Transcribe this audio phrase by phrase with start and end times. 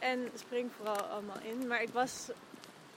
[0.00, 1.66] En spring vooral allemaal in.
[1.66, 2.28] Maar ik was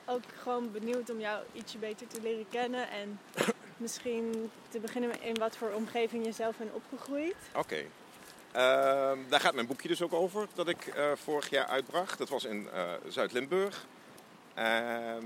[0.05, 2.89] ook gewoon benieuwd om jou ietsje beter te leren kennen.
[2.89, 3.19] En
[3.77, 7.35] misschien te beginnen in wat voor omgeving je zelf bent opgegroeid.
[7.55, 7.83] Oké.
[8.51, 12.17] Ehm, daar gaat mijn boekje dus ook over, dat ik eh, vorig jaar uitbracht.
[12.17, 13.85] Dat was in eh, Zuid-Limburg.
[14.53, 15.25] Ehm,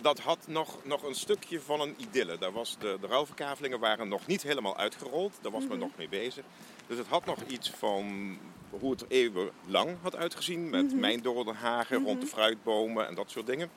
[0.00, 2.38] dat had nog, nog een stukje van een idylle.
[2.38, 5.38] Daar was de, de ruilverkavelingen waren nog niet helemaal uitgerold.
[5.40, 6.44] Daar was men nog mee bezig.
[6.86, 8.38] Dus het had nog iets van
[8.70, 10.70] hoe het eeuwenlang had uitgezien.
[10.70, 13.70] Met mm mijndoornhagen rond de fruitbomen en dat soort dingen.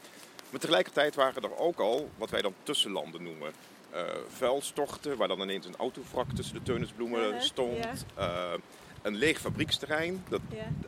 [0.50, 3.52] Maar tegelijkertijd waren er ook al wat wij dan tussenlanden noemen.
[3.94, 8.06] Uh, vuilstochten, waar dan ineens een autovrak tussen de teunisbloemen stond.
[8.20, 8.54] Uh,
[9.02, 10.42] een leeg fabrieksterrein dat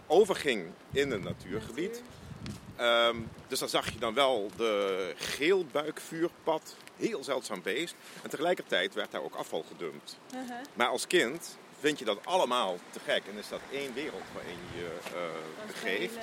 [0.07, 1.89] overging in een natuurgebied.
[1.89, 3.07] Natuur.
[3.07, 7.95] Um, dus dan zag je dan wel de geelbuikvuurpad, heel zeldzaam beest.
[8.23, 10.17] En tegelijkertijd werd daar ook afval gedumpt.
[10.33, 10.57] Uh -huh.
[10.73, 14.61] Maar als kind vind je dat allemaal te gek en is dat één wereld waarin
[14.75, 16.17] je uh, begeeft.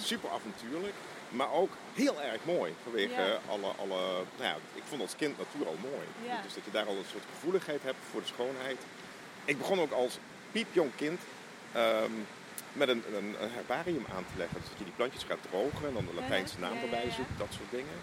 [0.00, 0.94] Super avontuurlijk.
[1.28, 3.38] Maar ook heel erg mooi vanwege ja.
[3.48, 4.00] alle, alle...
[4.36, 6.06] Nou ja, ik vond als kind natuur al mooi.
[6.26, 6.42] Ja.
[6.42, 8.78] Dus dat je daar al een soort gevoeligheid hebt voor de schoonheid.
[9.44, 10.18] Ik begon ook als
[10.52, 11.20] piepjong kind
[11.76, 12.26] um,
[12.72, 14.60] met een, een, een, herbarium aan te leggen.
[14.60, 17.38] Dus dat je die plantjes gaat drogen en dan de Latijnse naam erbij zoekt.
[17.38, 17.98] Dat soort dingen.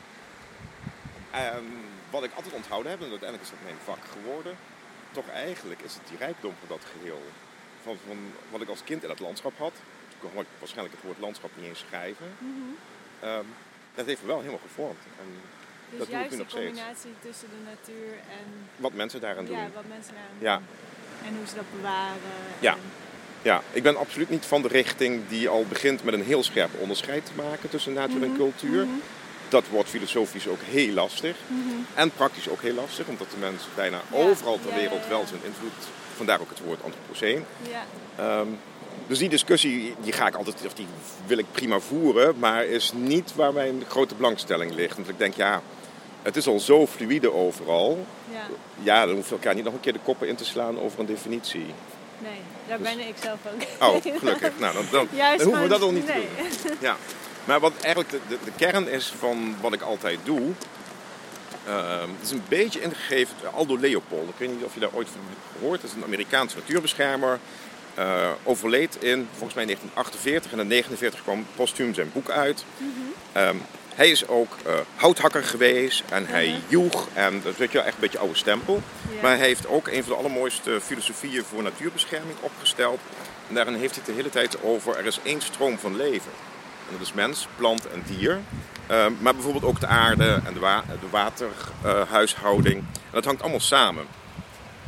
[1.31, 1.63] En
[2.09, 4.55] wat ik altijd onthouden heb, en uiteindelijk is dat mijn vak geworden...
[5.15, 7.21] Toch eigenlijk is het die rijkdom van dat geheel.
[7.83, 8.17] Van, van
[8.49, 9.73] wat ik als kind in het landschap had.
[10.09, 12.25] Toen kon ik waarschijnlijk het woord landschap niet eens schrijven.
[12.37, 12.77] Mm
[13.19, 13.29] -hmm.
[13.29, 13.45] Um,
[13.95, 15.03] dat heeft me wel helemaal gevormd.
[15.19, 15.27] En
[15.89, 18.47] dus dat juist doe ik nu nog de combinatie tussen de natuur en...
[18.75, 19.57] Wat mensen daaraan doen.
[19.57, 20.55] Ja, wat mensen daaraan ja.
[20.55, 21.27] doen.
[21.27, 22.19] En hoe ze dat bewaren.
[22.59, 22.73] Ja.
[22.73, 22.79] En...
[23.41, 26.71] ja, ik ben absoluut niet van de richting die al begint met een heel scherp
[26.79, 28.83] onderscheid te maken tussen natuur en cultuur.
[28.83, 29.01] Mm -hmm.
[29.55, 31.35] Dat wordt filosofisch ook heel lastig.
[31.47, 31.85] Mm -hmm.
[31.93, 34.17] En praktisch ook heel lastig, omdat de mens bijna ja.
[34.17, 35.71] overal ter wereld ja, wel zijn invloed...
[36.15, 37.45] Vandaar ook het woord antropoceen.
[37.71, 38.39] Ja.
[38.39, 38.59] Um,
[39.07, 40.87] dus die discussie die ga ik altijd, of die
[41.25, 44.95] wil ik prima voeren, maar is niet waar mijn grote belangstelling ligt.
[44.95, 45.61] Want ik denk, ja,
[46.21, 48.05] het is al zo fluïde overal.
[48.31, 48.47] Ja,
[48.83, 50.99] ja dan hoef je elkaar niet nog een keer de koppen in te slaan over
[50.99, 51.65] een definitie.
[52.19, 52.95] Nee, daar dus...
[52.95, 53.89] ben ik zelf ook.
[53.89, 54.51] Oh, gelukkig.
[54.59, 55.07] nou, dan, dan,
[55.43, 56.27] hoeven we dat al niet nee.
[56.49, 56.77] te doen.
[56.79, 56.95] Ja.
[57.45, 60.51] Maar wat eigenlijk de, de, de, kern is van wat ik altijd doe,
[61.67, 64.29] uh, het is een beetje ingegeven door Aldo Leopold.
[64.29, 65.81] Ik weet niet of je daar ooit van hebt gehoord.
[65.81, 67.39] Dat is een Amerikaanse natuurbeschermer.
[67.99, 72.65] Uh, overleed in volgens mij 1948 en in 1949 kwam postuum zijn boek uit.
[72.77, 73.41] Mm -hmm.
[73.41, 73.61] um,
[73.95, 76.61] hij is ook uh, houthakker geweest en hij uh -huh.
[76.67, 78.81] joeg en dat weet je wel echt een beetje oude stempel.
[79.09, 79.23] Yeah.
[79.23, 82.99] Maar hij heeft ook een van de allermooiste filosofieën voor natuurbescherming opgesteld.
[83.47, 86.31] En daarin heeft hij het de hele tijd over er is één stroom van leven.
[86.87, 88.41] En dat is mens, plant en dier.
[88.91, 92.77] Uh, maar bijvoorbeeld ook de aarde en de, wa de waterhuishouding.
[92.77, 94.05] en dat hangt allemaal samen.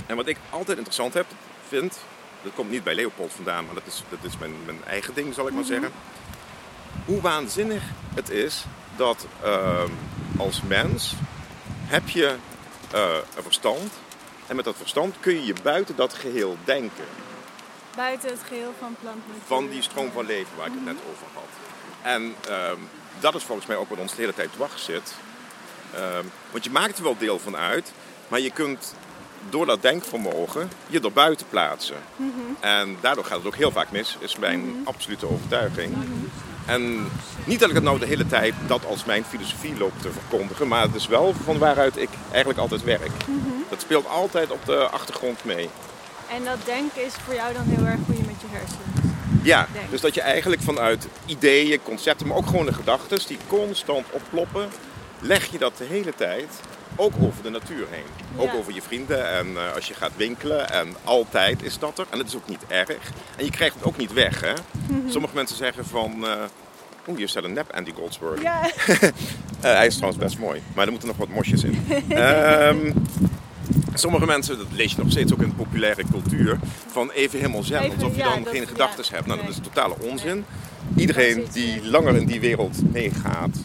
[0.06, 1.25] En wat ik altijd interessant heb,
[1.68, 1.97] vind,
[2.44, 5.34] dat komt niet bij Leopold vandaan, maar dat is, dat is mijn, mijn eigen ding,
[5.34, 5.91] zal ik maar zeggen.
[7.06, 7.84] Hoe waanzinnig
[8.16, 8.66] het is
[8.96, 9.84] dat uh,
[10.38, 11.13] als mens
[11.86, 12.36] heb je
[12.96, 13.94] uh, een verstand.
[14.47, 17.06] En met dat verstand kun je je buiten dat geheel denken.
[17.97, 21.25] Buiten het geheel van plant Van die stroom van leven waar ik het net over
[21.34, 21.44] had.
[22.02, 22.56] En uh,
[23.19, 25.13] dat is volgens mij ook wat ons de hele tijd dwars zit.
[26.52, 27.91] want je maakt er wel deel van uit,
[28.28, 28.94] maar je kunt
[29.50, 31.97] door dat denkvermogen je er buiten plaatsen.
[32.16, 32.57] Mm -hmm.
[32.59, 34.88] En daardoor gaat het ook heel vaak mis, is mijn mm -hmm.
[34.88, 35.96] absolute overtuiging.
[35.96, 36.30] Mm -hmm.
[36.66, 37.09] En
[37.44, 40.68] niet dat ik het nou de hele tijd dat als mijn filosofie loop te verkondigen,
[40.68, 43.12] maar het is wel van waaruit ik eigenlijk altijd werk.
[43.69, 45.69] Dat speelt altijd op de achtergrond mee.
[46.29, 49.15] En dat denken is voor jou dan heel erg hoe je met je hersenen.
[49.43, 49.91] Ja, denkt.
[49.91, 54.69] dus dat je eigenlijk vanuit ideeën, concepten, maar ook gewoon de gedachten die constant opploppen,
[55.19, 56.49] leg je dat de hele tijd
[56.95, 58.03] ook over de natuur heen.
[58.38, 58.57] Ook ja.
[58.57, 60.69] over je vrienden en uh, als je gaat winkelen.
[60.69, 62.05] En altijd is dat er.
[62.09, 63.11] En het is ook niet erg.
[63.38, 64.41] En je krijgt het ook niet weg.
[64.41, 64.53] Hè?
[64.88, 65.09] -hmm.
[65.09, 66.23] Sommige mensen zeggen van...
[66.23, 66.31] Uh,
[67.07, 68.41] Oeh, je staat een nep Andy Goldsberg.
[68.41, 68.61] Ja.
[68.88, 68.97] uh,
[69.79, 70.61] hij is trouwens best mooi.
[70.75, 71.85] Maar er moeten nog wat mosjes in.
[72.09, 72.94] um,
[73.94, 76.59] sommige mensen, dat lees je nog steeds ook in de populaire cultuur...
[76.88, 77.81] van even helemaal zen.
[77.81, 79.25] Even, alsof je dan geen gedachten ja, hebt.
[79.25, 79.47] Nou, nee.
[79.47, 80.45] dat is totale onzin.
[80.95, 83.56] Iedereen die langer in die wereld meegaat...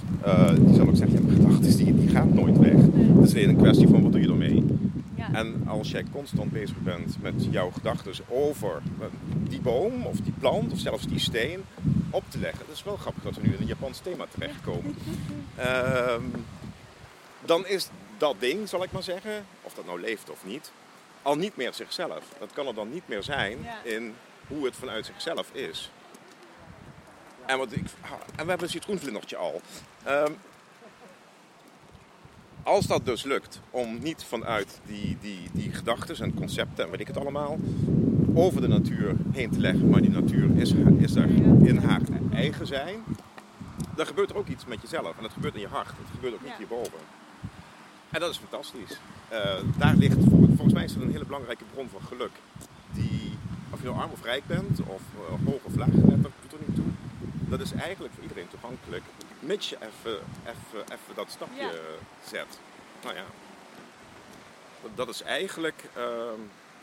[0.54, 2.72] die zal ook zeggen, ja, gedachten die, die gaat nooit weg.
[3.16, 4.64] Het is weer een kwestie van wat doe je ermee.
[5.14, 5.28] Ja.
[5.32, 8.82] En als jij constant bezig bent met jouw gedachten over
[9.48, 11.60] die boom of die plant of zelfs die steen
[12.10, 12.64] op te leggen.
[12.66, 14.94] Dat is wel grappig dat we nu in een Japans thema terechtkomen.
[15.58, 16.44] um,
[17.52, 17.88] dan is
[18.22, 20.72] dat ding, zal ik maar zeggen, of dat nou leeft of niet,
[21.22, 22.24] al niet meer zichzelf.
[22.38, 24.14] Dat kan er dan niet meer zijn in
[24.46, 25.90] hoe het vanuit zichzelf is.
[27.46, 27.84] En, wat ik,
[28.36, 29.60] en we hebben een citroenvlindertje al.
[30.08, 30.36] Um,
[32.62, 37.00] als dat dus lukt om niet vanuit die, die, die gedachten en concepten en weet
[37.00, 37.58] ik het allemaal
[38.34, 41.28] over de natuur heen te leggen, maar die natuur is, is er
[41.66, 42.00] in haar
[42.32, 43.02] eigen zijn,
[43.96, 45.16] dan gebeurt er ook iets met jezelf.
[45.16, 45.88] En dat gebeurt in je hart.
[45.88, 46.56] Het gebeurt ook niet Ja.
[46.58, 47.11] hierboven.
[48.12, 48.98] En dat is fantastisch.
[49.28, 52.30] Eh, daar ligt, vol- volgens mij is dat een hele belangrijke bron van geluk.
[52.92, 53.38] Die,
[53.70, 56.58] of je nou arm of rijk bent, of eh, hoog of laag geletterd, doet er
[56.66, 56.84] niet toe.
[57.48, 59.02] Dat is eigenlijk voor iedereen toegankelijk.
[59.40, 61.70] Mits je even, even, even dat stapje Ja.
[62.28, 62.58] zet.
[63.02, 63.24] Nou ja,
[64.82, 66.40] dat, dat is eigenlijk ehm,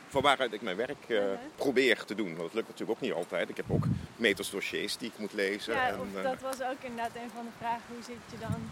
[0.07, 1.27] van waaruit ik mijn werk eh, Mhm.
[1.55, 2.27] probeer te doen.
[2.27, 3.49] Want dat lukt natuurlijk ook niet altijd.
[3.49, 3.83] Ik heb ook
[4.15, 5.73] meters dossiers die ik moet lezen.
[5.73, 7.81] Ja, en, dat was ook inderdaad een van de vragen.
[7.87, 8.69] Hoe ziet je dan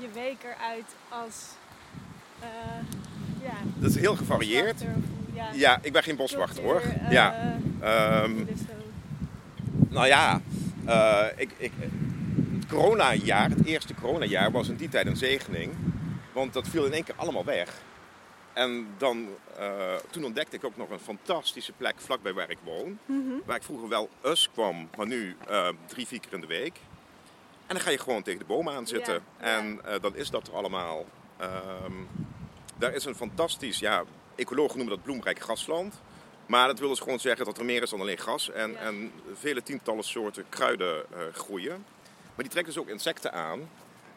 [0.00, 1.44] je week eruit als...
[2.40, 2.48] eh,
[3.42, 4.80] ja, dat is heel gevarieerd.
[4.82, 4.88] of
[5.34, 6.80] ja, Ja, ik ben geen boswachter hoor.
[6.80, 7.56] eh, ja.
[8.46, 8.74] Dus zo.
[9.88, 10.40] nou ja,
[11.36, 11.72] ik, ik,
[12.54, 15.72] het coronajaar, het eerste coronajaar, was in die tijd een zegening.
[16.32, 17.82] Want dat viel in één keer allemaal weg.
[18.52, 19.28] En dan,
[20.10, 22.98] toen ontdekte ik ook nog een fantastische plek vlakbij waar ik woon.
[23.06, 23.32] Mhm.
[23.44, 25.36] Waar ik vroeger wel eens kwam, maar nu
[25.86, 26.80] drie, vier keer in de week.
[27.66, 29.22] En dan ga je gewoon tegen de bomen aan zitten.
[29.36, 31.04] En eh, dan is dat er allemaal.
[31.36, 31.92] Ehm,
[32.78, 34.04] daar is een fantastisch, ja,
[34.34, 36.00] ecologen noemen dat bloemrijk grasland.
[36.46, 38.50] Maar dat wil dus gewoon zeggen dat er meer is dan alleen gras.
[38.50, 38.78] En, Ja.
[38.78, 41.84] en vele tientallen soorten kruiden eh, groeien.
[42.34, 43.68] Maar die trekken dus ook insecten aan.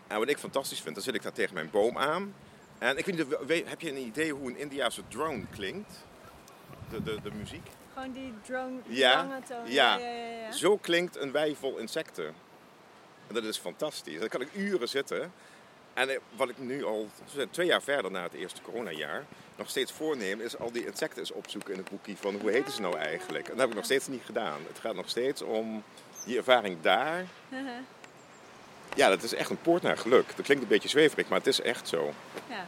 [0.08, 2.34] En wat ik fantastisch vind, dan zit ik daar tegen mijn boom aan.
[2.78, 6.06] En ik weet niet, we- heb je een idee hoe een Indiase drone klinkt?
[6.90, 7.68] De, de, de muziek?
[7.94, 9.72] Gewoon die drone, die Ja, lange toon.
[9.72, 9.98] ja.
[9.98, 10.52] ja.
[10.52, 12.34] Zo klinkt een wei vol insecten.
[13.30, 14.20] En dat is fantastisch.
[14.20, 15.32] Daar kan ik uren zitten.
[15.94, 17.10] En eh, wat ik nu al
[17.52, 21.32] twee jaar verder na het eerste coronajaar nog steeds voorneem, is al die insecten eens
[21.32, 23.46] opzoeken in het boekje van hoe heten ze nou eigenlijk.
[23.46, 24.60] En dat heb ik nog steeds niet gedaan.
[24.68, 25.84] Het gaat nog steeds om
[26.26, 27.26] die ervaring daar.
[28.96, 30.36] Ja, dat is echt een poort naar geluk.
[30.36, 32.14] Dat klinkt een beetje zweverig, maar het is echt zo.
[32.50, 32.66] ja.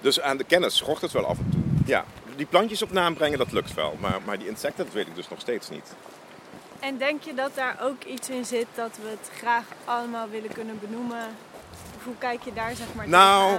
[0.00, 1.60] Dus aan de kennis schort het wel af en toe.
[1.86, 2.04] Ja,
[2.36, 3.96] die plantjes op naam brengen, dat lukt wel.
[4.00, 5.94] Maar, maar die insecten, dat weet ik dus nog steeds niet.
[6.84, 10.52] En denk je dat daar ook iets in zit dat we het graag allemaal willen
[10.52, 11.26] kunnen benoemen?
[11.96, 13.58] Of hoe kijk je daar zeg maar Nou?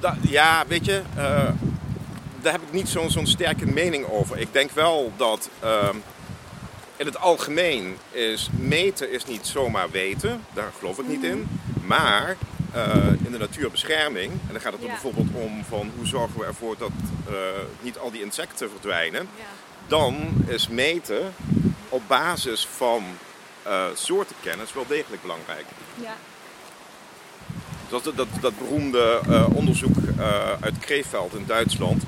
[0.00, 1.48] Da- ja, weet je, eh,
[2.42, 4.38] daar heb ik niet zo'n zo'n sterke mening over.
[4.38, 5.96] Ik denk wel dat ehm,
[6.96, 10.44] in het algemeen is meten is niet zomaar weten.
[10.52, 11.48] Daar geloof ik niet in.
[11.84, 12.36] Maar
[12.72, 14.92] eh, in de natuurbescherming, en dan gaat het er Ja.
[14.92, 16.90] bijvoorbeeld om van hoe zorgen we ervoor dat
[17.28, 17.34] eh,
[17.80, 19.28] niet al die insecten verdwijnen.
[19.36, 19.44] Ja.
[19.86, 20.16] Dan
[20.46, 21.34] is meten
[21.92, 23.04] op basis van
[23.62, 25.64] eh, soortenkennis wel degelijk belangrijk.
[25.94, 26.16] ja.
[27.88, 32.02] Dat, dat, dat, beroemde eh, onderzoek eh, uit Krefeld in Duitsland,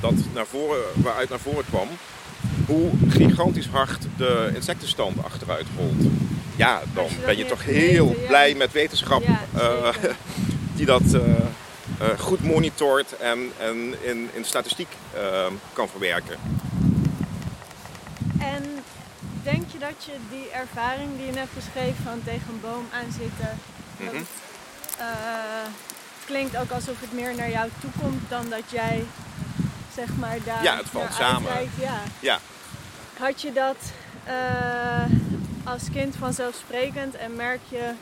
[0.00, 1.88] dat naar voren, waaruit naar voren kwam
[2.66, 6.12] hoe gigantisch hard de insectenstand achteruit rolt.
[6.56, 8.26] Ja, dan ben je toch heel ja.
[8.26, 9.92] blij met wetenschap Ja,
[10.76, 11.02] die dat
[12.18, 14.88] goed monitort en, en in, in statistiek
[15.72, 16.38] kan verwerken.
[18.40, 18.62] En
[19.42, 23.58] denk je dat je die ervaring die je net beschreef van tegen een boom aanzitten,
[23.96, 24.26] het,
[24.98, 25.06] eh,
[26.24, 29.04] klinkt ook alsof het meer naar jou toe komt dan dat jij
[29.94, 31.36] zeg maar daar Ja, het valt samen.
[31.50, 31.72] uitreikt.
[31.80, 31.98] Ja.
[32.20, 32.38] Ja,
[33.18, 33.76] Had je dat
[34.24, 35.04] eh,
[35.64, 37.92] als kind vanzelfsprekend en merk je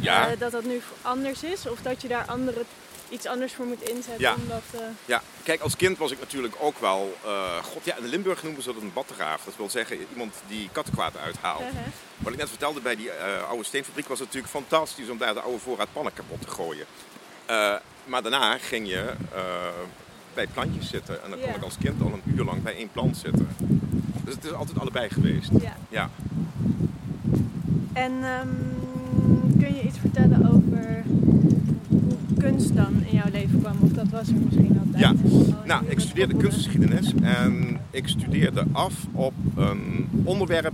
[0.00, 0.28] ja.
[0.28, 1.68] eh, dat dat nu anders is?
[1.68, 2.64] Of dat je daar andere,
[3.08, 4.20] iets anders voor moet inzetten?
[4.20, 4.34] Ja.
[4.34, 7.16] Omdat, eh, Ja, kijk, als kind was ik natuurlijk ook wel.
[7.24, 9.44] eh, God, ja, in Limburg noemen ze dat een battegraaf.
[9.44, 11.62] Dat wil zeggen iemand die kattenkwaad uithaalt.
[12.18, 15.34] Wat ik net vertelde bij die eh, oude steenfabriek was het natuurlijk fantastisch om daar
[15.34, 16.86] de oude voorraad pannen kapot te gooien.
[18.04, 19.12] Maar daarna ging je
[20.34, 21.22] bij plantjes zitten.
[21.24, 23.48] En dan kon ik als kind al een uur lang bij één plant zitten.
[24.24, 25.50] Dus het is altijd allebei geweest.
[25.60, 25.76] ja.
[25.88, 26.10] Ja.
[27.92, 28.48] En ehm,
[29.58, 30.63] kun je iets vertellen over
[32.50, 33.76] kunst dan in jouw leven kwam?
[33.80, 35.02] Of dat was er misschien altijd?
[35.02, 35.12] Ja.
[35.64, 40.72] Nou, ik het studeerde kunstgeschiedenis en ik studeerde af op een onderwerp.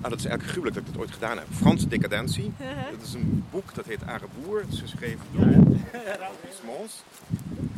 [0.00, 1.46] Ah, dat is eigenlijk gruwelijk dat ik dat ooit gedaan heb.
[1.50, 2.52] Franse decadentie.
[2.96, 4.60] Dat is een boek dat heet Areboer.
[4.60, 5.46] Het is geschreven door
[6.62, 7.02] Smons.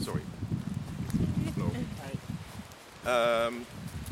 [0.05, 0.21] Sorry.
[3.05, 3.53] Ehm,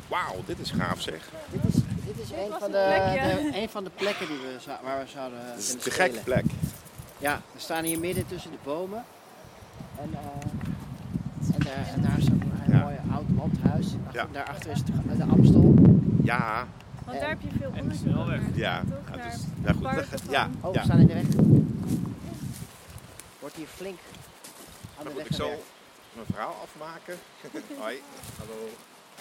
[0.09, 1.29] Wauw, dit is gaaf zeg.
[1.51, 1.75] Dit is,
[2.07, 3.51] dit is een, van een de, plekje.
[3.51, 6.19] de- een van de plekken die we, waar we zouden Dit is een te gekke
[6.19, 6.43] spelen.
[6.43, 6.45] plek.
[7.19, 9.05] Ja, we staan hier midden tussen de bomen.
[10.01, 12.83] En, eh, en, daar, en daar is een, een Ja.
[12.83, 13.87] mooi oud landhuis.
[14.07, 14.27] Achter, Ja.
[14.33, 15.75] Daarachter is de, de Amstel.
[16.23, 16.67] Ja,
[17.05, 18.41] Want daar heb je veel En de onderzoek snelweg.
[18.41, 18.83] naar ja.
[19.17, 20.85] ja, dus, ja, goed, dat- ja, Oh, we ja.
[20.85, 21.25] staan in de weg.
[23.41, 23.99] Wordt hier flink
[24.99, 25.67] aan Maar de goed, weg ik zal gewerkt.
[26.15, 27.15] mijn verhaal afmaken.
[27.83, 27.97] Hoi.
[28.39, 28.59] Hallo.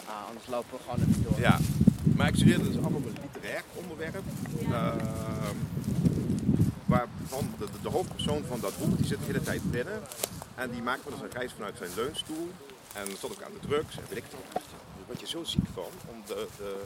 [0.08, 1.40] Ah, anders lopen we gewoon even door.
[1.40, 1.58] Ja,
[2.16, 4.24] maar ik studeerde dus allemaal een literair onderwerp.
[4.70, 4.92] Ja.
[4.92, 5.58] Ehm,
[6.94, 10.02] waarvan de, de, de hoofdpersoon van dat boek die zit de hele tijd binnen.
[10.56, 12.52] En die maakt wel eens een reis vanuit zijn leunstoel.
[12.94, 14.54] En dan stond ook aan de drugs en weet ik het ook.
[14.54, 16.82] Daar word je zo ziek van om de, de,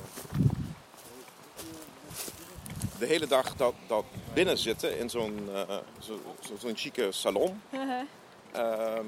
[2.99, 7.61] de hele dag dat, dat binnen zitten in zo'n eh, zo, zo, zo'n chique salon.
[8.51, 9.05] Ehm,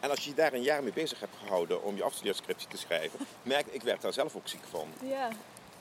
[0.00, 2.76] en als je je daar een jaar mee bezig hebt gehouden om je afstudeerscriptie te
[2.76, 4.88] schrijven, merk ik, ik werd daar zelf ook ziek van.
[5.02, 5.28] ja.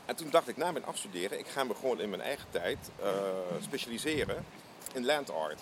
[0.05, 2.77] En toen dacht ik na mijn afstuderen, ik ga me gewoon in mijn eigen tijd
[3.01, 3.09] eh,
[3.61, 4.45] specialiseren
[4.93, 5.59] in land art.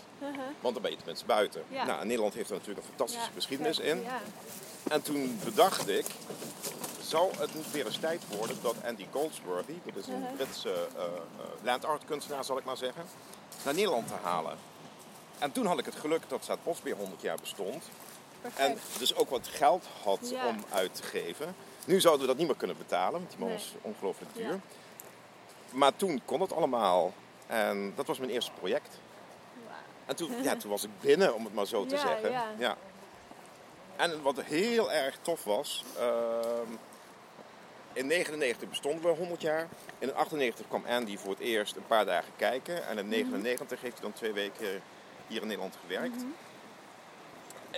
[0.59, 1.63] Want dan ben je tenminste buiten.
[1.67, 1.85] Ja.
[1.85, 4.01] Nou, Nederland heeft er natuurlijk een fantastische Ja, geschiedenis in.
[4.01, 4.21] Ja.
[4.89, 6.05] En toen bedacht ik,
[7.01, 10.35] zou het niet weer eens tijd worden dat Andy Goldsworthy, dat is een Uh-huh.
[10.35, 11.03] Britse uh,
[11.61, 13.03] land art kunstenaar zal ik maar zeggen,
[13.63, 14.57] naar Nederland te halen.
[15.39, 17.83] En toen had ik het geluk dat Zuidbos weer 100 jaar bestond.
[18.55, 21.55] En dus ook wat geld had om uit te geven.
[21.85, 23.57] Nu zouden we dat niet meer kunnen betalen, want die man Nee.
[23.57, 24.45] was ongelooflijk duur.
[24.47, 24.59] Ja.
[25.71, 27.13] Maar toen kon het allemaal.
[27.47, 28.99] En dat was mijn eerste project.
[30.05, 32.31] En toen, ja, toen was ik binnen, om het maar zo te Ja, zeggen.
[32.57, 32.77] ja.
[33.95, 35.83] En wat heel erg tof was.
[35.97, 36.71] ehm,
[37.93, 39.67] in 99 bestonden we 100 jaar.
[39.99, 42.87] In 98 kwam Andy voor het eerst een paar dagen kijken.
[42.87, 44.81] En in 99 heeft hij dan twee weken
[45.27, 46.15] hier in Nederland gewerkt.
[46.15, 46.25] Mhm.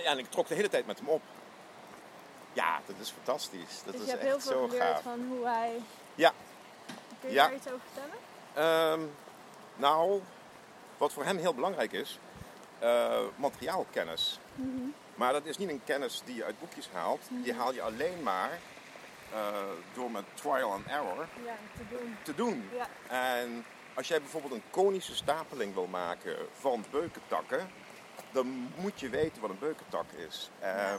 [0.04, 1.22] En ik trok de hele tijd met hem op.
[2.56, 3.82] Ja, dat is fantastisch.
[3.84, 5.02] Dat dus is je hebt echt heel veel zo geleerd gaaf.
[5.02, 5.80] van hoe hij...
[6.14, 6.32] Ja.
[7.20, 7.44] Kun je Ja.
[7.46, 8.18] daar iets over vertellen?
[8.54, 9.00] Ehm,
[9.76, 10.20] nou,
[10.96, 12.18] wat voor hem heel belangrijk is,
[12.78, 14.38] eh, materiaalkennis.
[14.54, 14.88] Mhm.
[15.14, 17.20] Maar dat is niet een kennis die je uit boekjes haalt.
[17.30, 18.58] Die haal je alleen maar
[19.32, 19.38] eh,
[19.94, 22.16] door met trial and error Ja, te doen.
[22.22, 22.70] te doen.
[22.74, 22.86] Ja.
[23.40, 27.70] En als jij bijvoorbeeld een konische stapeling wil maken van beukentakken,
[28.32, 30.50] dan moet je weten wat een beukentak is.
[30.58, 30.94] Eh,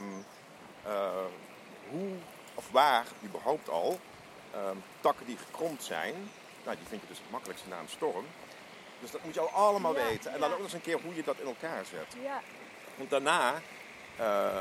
[1.90, 2.10] hoe
[2.54, 4.00] of waar überhaupt al
[4.54, 6.14] ehm, takken die gekromd zijn,
[6.64, 8.24] nou, die vind je dus het makkelijkste na een storm.
[9.00, 10.32] Dus dat moet je al allemaal Ja, weten.
[10.32, 10.54] En dan ja.
[10.54, 12.22] ook nog eens een keer hoe je dat in elkaar zet.
[12.22, 12.42] Ja.
[12.96, 13.54] Want daarna,
[14.16, 14.60] eh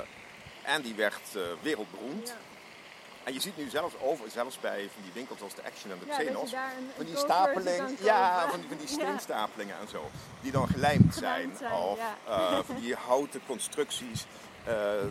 [0.66, 2.28] Andy werd eh, wereldberoemd.
[2.28, 2.36] Ja.
[3.24, 6.00] En je ziet nu zelfs over, zelfs bij van die winkels als de Action en
[6.00, 6.54] de Xenos,
[6.96, 10.10] van die stapeling, ja, van die, van die steenstapelingen en zo,
[10.42, 11.52] die dan gelijmd zijn.
[11.72, 14.26] Of eh, van die houten constructies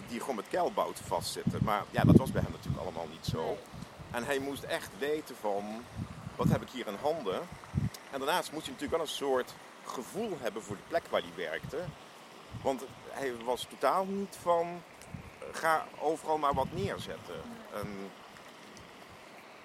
[0.09, 1.61] die gewoon met keilbouten vastzitten.
[1.65, 3.59] Maar ja, dat was bij hem natuurlijk allemaal niet zo.
[4.11, 5.85] En hij moest echt weten van,
[6.37, 7.41] wat heb ik hier in handen?
[8.11, 11.45] En daarnaast moest hij natuurlijk wel een soort gevoel hebben voor de plek waar hij
[11.51, 11.79] werkte.
[12.63, 14.83] Want hij was totaal niet van,
[15.39, 17.41] eh, ga overal maar wat neerzetten.
[17.75, 17.89] En,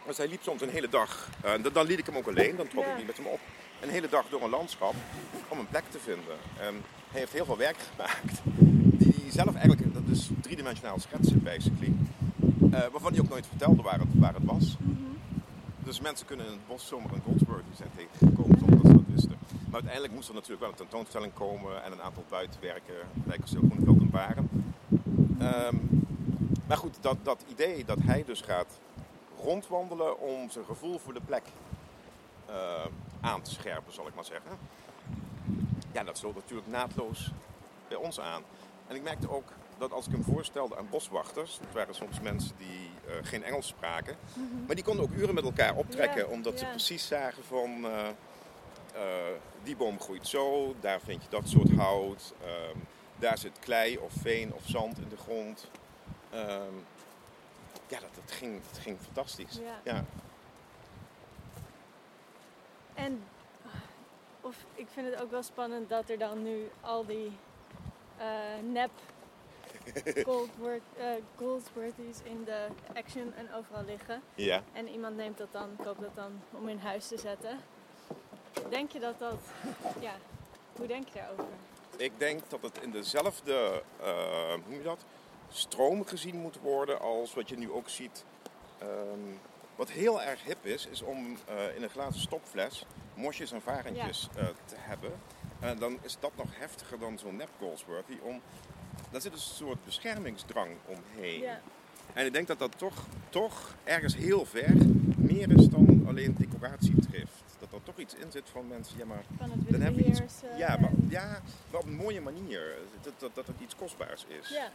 [0.05, 2.55] dus hij liep soms een hele dag, eh, dan- dan liet ik hem ook alleen,
[2.55, 3.39] dan trok ik niet met hem op.
[3.81, 4.93] Een hele dag door een landschap
[5.48, 6.38] om een plek te vinden.
[6.60, 8.39] En hij heeft heel veel werk gemaakt.
[9.00, 9.81] Die hij zelf eigenlijk,
[10.12, 11.94] is driedimensionaal schetsen basically.
[12.72, 14.77] eh, waarvan hij ook nooit vertelde waar het, waar het was.
[14.80, 14.94] Mhm.
[15.84, 19.03] Dus mensen kunnen in het bos zomaar een Goldsworthy zijn tegengekomen zonder dat ze dat
[19.13, 19.38] wisten.
[19.65, 22.96] Maar uiteindelijk moest er natuurlijk wel een tentoonstelling komen en een aantal buitenwerken,
[23.27, 24.50] Rijkerszeel, Groeneveld en Baren.
[25.39, 25.75] Ehm,
[26.68, 28.80] maar goed, dat, dat idee dat hij dus gaat
[29.44, 31.44] rondwandelen om zijn gevoel voor de plek
[32.46, 32.86] eh,
[33.22, 34.51] aan te scherpen, zal ik maar zeggen.
[35.91, 37.32] Ja, dat sloot natuurlijk naadloos
[37.88, 38.41] bij ons aan.
[38.88, 39.51] En ik merkte ook
[39.82, 43.68] dat als ik hem voorstelde aan boswachters, dat waren soms mensen die eh, geen Engels
[43.68, 44.18] spraken,
[44.66, 48.08] maar die konden ook uren met elkaar optrekken, Ja, omdat ze precies zagen van eh,
[48.08, 52.78] eh, die boom groeit zo, daar vind je dat soort hout, ehm,
[53.20, 55.68] daar zit klei of veen of zand in de grond.
[56.30, 56.76] Ehm,
[57.88, 59.56] ja, dat, dat, ging, dat ging fantastisch.
[59.56, 59.80] Ja.
[59.84, 60.06] Ja.
[62.94, 63.24] En
[64.42, 67.32] of ik vind het ook wel spannend dat er dan nu al die
[68.72, 68.92] nep
[70.26, 74.22] Goldworth, eh, Goldsworthies in de action en overal liggen.
[74.36, 74.64] ja.
[74.74, 77.60] En iemand neemt dat dan, koopt dat dan om in huis te zetten.
[78.70, 79.40] Denk je dat dat,
[80.00, 80.14] ja,
[80.76, 81.46] hoe denk je daarover?
[81.98, 85.06] Ik denk dat het in dezelfde, eh, hoe noem je dat,
[85.50, 88.26] stroom gezien moet worden als wat je nu ook ziet.
[88.78, 89.36] Ehm,
[89.76, 94.28] wat heel erg hip is, is om eh, in een glazen stopfles mosjes en varentjes
[94.66, 95.12] te hebben.
[95.60, 98.18] En dan is dat nog heftiger dan zo'n nep Goldsworthy.
[98.22, 98.42] Om,
[99.12, 101.39] daar zit een soort beschermingsdrang omheen.
[101.41, 101.60] Ja,
[102.13, 104.74] En ik denk dat dat toch, toch ergens heel ver
[105.18, 107.44] meer is dan alleen decoratietrift.
[107.60, 110.08] Dat er toch iets in zit van mensen, ja maar van het dan hebben we
[110.10, 110.58] iets, beheersen.
[110.58, 111.41] ja, maar, ja,
[111.72, 112.62] maar op een mooie manier.
[113.01, 114.50] Dat, dat, dat het iets kostbaars is.
[114.50, 114.72] ja,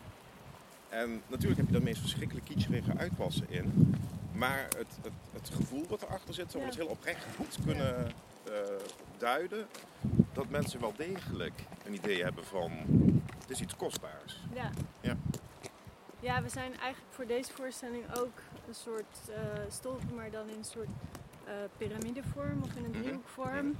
[0.89, 3.95] En natuurlijk heb je daar meest verschrikkelijk kitscherige uitwassen in.
[4.33, 6.69] Maar het, het, het gevoel wat erachter zit, zou Ja.
[6.69, 8.07] eens heel oprecht iets kunnen
[8.45, 8.53] eh,
[9.19, 9.67] duiden.
[10.33, 12.71] Dat mensen wel degelijk een idee hebben van,
[13.47, 14.41] het is iets kostbaars.
[14.55, 14.71] ja.
[15.01, 15.17] Ja.
[16.21, 20.57] Ja, we zijn eigenlijk voor deze voorstelling ook een soort eh stolpen, maar dan in
[20.59, 20.89] een soort
[21.45, 23.01] eh piramidevorm of in een Mhm.
[23.03, 23.77] driehoekvorm.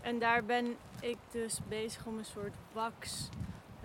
[0.00, 3.28] En daar ben ik dus bezig om een soort wax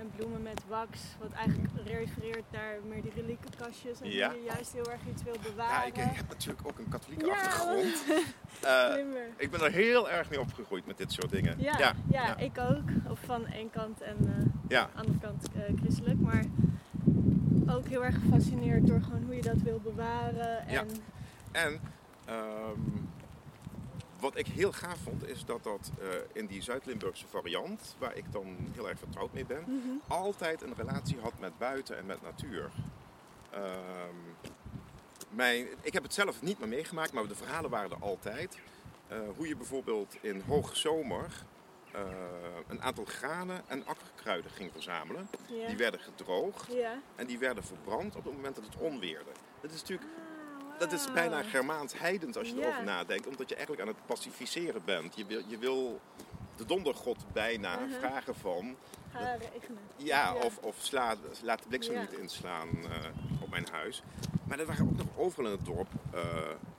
[0.02, 4.02] En bloemen met wax, wat eigenlijk refereert naar meer die reliekenkastjes.
[4.02, 4.30] En Ja.
[4.30, 5.88] hoe je juist heel erg iets wil Ja, bewaren.
[5.88, 8.04] ik heb natuurlijk ook een katholieke Ja, achtergrond.
[8.62, 8.96] Eh,
[9.38, 11.56] ik ben er heel erg mee opgegroeid met dit soort dingen.
[11.60, 12.38] Ja, ja, ja, ja.
[12.38, 13.12] ik ook.
[13.12, 14.82] Of van één kant en eh, ja.
[14.82, 16.20] aan de andere kant eh, christelijk.
[16.20, 16.44] Maar
[17.68, 20.68] ook heel erg gefascineerd door gewoon hoe je dat wil bewaren.
[20.68, 20.84] En Ja.
[21.52, 21.80] En
[22.26, 22.80] ehm,
[24.22, 28.32] wat ik heel gaaf vond, is dat dat eh, in die Zuid-Limburgse variant, waar ik
[28.32, 29.90] dan heel erg vertrouwd mee ben, Mhm.
[30.08, 32.70] altijd een relatie had met buiten en met natuur.
[33.50, 34.16] Ehm,
[35.30, 38.58] mijn, ik heb het zelf niet meer meegemaakt, maar de verhalen waren er altijd.
[39.08, 41.26] Eh, hoe je bijvoorbeeld in hoogzomer
[41.92, 42.02] eh
[42.68, 45.28] een aantal granen en akkerkruiden ging verzamelen.
[45.48, 45.68] ja.
[45.68, 47.00] Die werden gedroogd ja.
[47.16, 49.32] en die werden verbrand op het moment dat het onweerde.
[49.62, 50.31] Dat is natuurlijk Ah,
[50.82, 52.62] dat is bijna Germaans heidend als je Ja.
[52.62, 55.16] erover nadenkt, omdat je eigenlijk aan het pacificeren bent.
[55.16, 56.00] Je wil, je wil
[56.56, 58.00] de dondergod bijna Mhm.
[58.00, 58.76] vragen van,
[59.12, 59.82] Ga regenen.
[59.96, 60.36] ja, Ja.
[60.36, 62.02] of, of sla, laat de bliksem Ja.
[62.02, 64.04] niet inslaan eh, op mijn huis.
[64.48, 66.20] Maar er waren ook nog overal in het dorp, eh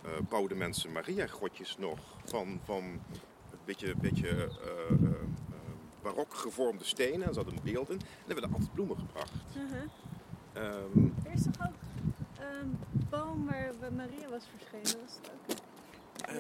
[0.03, 3.01] eh, bouwden mensen Maria-grotjes nog van, van een
[3.65, 4.49] beetje, beetje
[6.03, 7.27] barok gevormde stenen.
[7.27, 7.97] En ze hadden een beeld in.
[8.01, 9.33] En er werden altijd bloemen gebracht.
[9.57, 9.87] Mhm.
[10.53, 11.75] Ehm, Er is toch ook
[12.41, 12.79] een
[13.13, 13.47] boom
[13.81, 15.01] waar Maria was verschenen?
[15.05, 15.57] Was het ook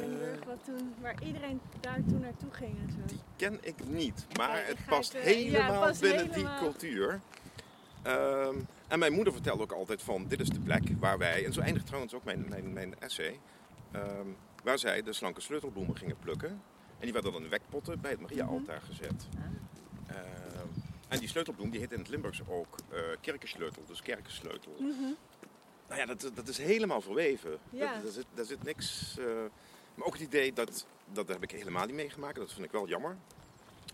[0.00, 3.06] Limburg, eh, wat toen, waar iedereen daar toen naartoe ging en zo.
[3.06, 6.60] Die ken ik niet, maar het past helemaal het past binnen helemaal.
[6.60, 7.20] die cultuur.
[8.02, 8.56] Ehm,
[8.88, 11.60] en mijn moeder vertelde ook altijd van, dit is de plek waar wij, en zo
[11.60, 13.40] eindigt trouwens ook mijn, mijn, mijn essay,
[13.90, 14.26] ehm,
[14.64, 16.50] waar zij de slanke sleutelbloemen gingen plukken.
[16.98, 19.28] En die werden dan in wekpotten bij het Maria-altaar gezet.
[19.36, 20.16] Ah.
[20.16, 20.66] Ehm,
[21.08, 24.76] en die sleutelbloem die heet in het Limburgs ook eh kerkensleutel, dus kerkensleutel.
[24.78, 25.12] Mhm.
[25.88, 27.58] Nou ja, dat, dat is helemaal verweven.
[27.70, 27.92] Ja.
[27.94, 29.16] Dat- Daar, zit, daar zit niks.
[29.18, 29.24] eh,
[29.94, 32.88] maar ook het idee dat, dat heb ik helemaal niet meegemaakt, dat vind ik wel
[32.88, 33.16] jammer.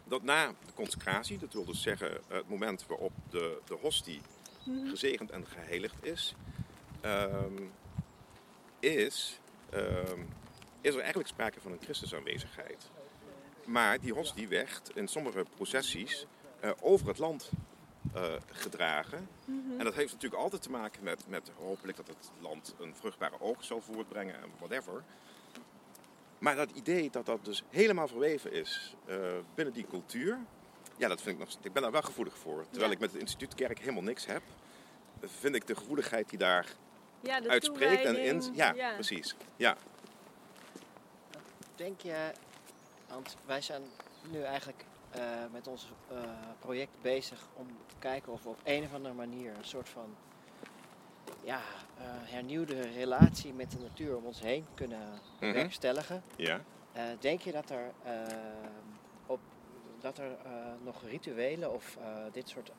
[0.04, 4.20] Dat na de consecratie, dat wil dus zeggen het moment waarop de, de hostie
[4.64, 4.88] Mhm.
[4.88, 6.34] gezegend en geheiligd is,
[7.00, 7.62] ehm,
[8.80, 9.40] is,
[9.70, 10.20] ehm,
[10.80, 12.90] is er eigenlijk sprake van een Christusaanwezigheid.
[13.64, 16.26] Maar die hostie werd in sommige processies
[16.60, 17.50] eh, over het land
[18.22, 19.28] eh, gedragen.
[19.44, 19.78] Mhm.
[19.78, 23.40] En dat heeft natuurlijk altijd te maken met, met hopelijk dat het land een vruchtbare
[23.40, 25.02] oogst zal voortbrengen en whatever.
[26.38, 29.16] Maar dat idee dat dat dus helemaal verweven is eh,
[29.54, 30.38] binnen die cultuur,
[30.96, 31.56] ja, dat vind ik nog.
[31.62, 32.64] Ik ben daar wel gevoelig voor.
[32.70, 32.94] Terwijl Ja.
[32.94, 34.42] ik met het instituut Kerk helemaal niks heb,
[35.20, 36.66] vind ik de gevoeligheid die daar
[37.20, 38.40] Ja, de uitspreekt en in.
[38.40, 39.36] toewijding, Ja, precies.
[39.56, 39.76] Ja.
[41.74, 42.32] Denk je,
[43.08, 43.82] want wij zijn
[44.30, 46.16] nu eigenlijk eh, met ons eh,
[46.58, 50.14] project bezig om te kijken of we op een of andere manier een soort van
[51.44, 51.60] ja,
[51.98, 55.20] eh, hernieuwde relatie met de natuur om ons heen kunnen Mhm.
[55.40, 56.22] bewerkstelligen.
[56.36, 56.60] ja.
[57.20, 57.92] Denk je dat er,
[59.26, 59.40] op,
[60.00, 60.36] dat er
[60.84, 61.98] nog rituelen of
[62.32, 62.72] dit soort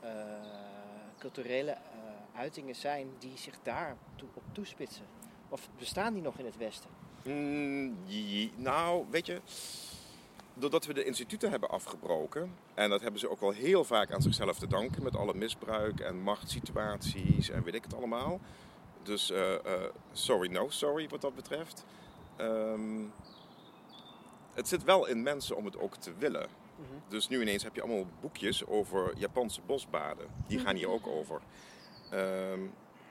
[1.18, 1.78] culturele
[2.36, 5.06] uitingen zijn die zich daar toe, op toespitsen?
[5.50, 6.90] Of bestaan die nog in het Westen?
[7.24, 7.98] Mm,
[8.56, 9.42] nou, weet je,
[10.60, 14.22] doordat we de instituten hebben afgebroken, en dat hebben ze ook wel heel vaak aan
[14.22, 18.40] zichzelf te danken met alle misbruik en machtssituaties en weet ik het allemaal.
[19.04, 19.62] Dus eh, eh,
[20.12, 21.86] sorry, no sorry wat dat betreft.
[22.36, 23.04] Ehm,
[24.54, 26.48] het zit wel in mensen om het ook te willen.
[27.08, 30.28] Dus nu ineens heb je allemaal boekjes over Japanse bosbaden.
[30.48, 31.42] Die gaan hier ook over.
[32.12, 32.62] Ehm,